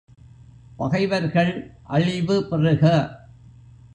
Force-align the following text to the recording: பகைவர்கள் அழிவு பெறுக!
பகைவர்கள் 0.79 1.51
அழிவு 1.87 2.37
பெறுக! 2.49 2.83